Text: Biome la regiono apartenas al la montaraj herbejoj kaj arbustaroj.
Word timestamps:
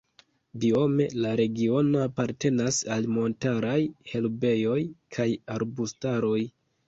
Biome 0.61 1.05
la 1.25 1.33
regiono 1.39 1.99
apartenas 2.05 2.79
al 2.95 3.05
la 3.07 3.11
montaraj 3.19 3.77
herbejoj 4.13 4.79
kaj 5.17 5.29
arbustaroj. 5.57 6.41